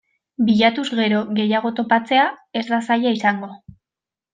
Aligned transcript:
Bilatuz 0.47 0.85
gero 1.01 1.21
gehiago 1.41 1.75
topatzea 1.83 2.27
ez 2.61 2.67
da 2.75 2.85
zaila 2.91 3.17
izango. 3.23 3.57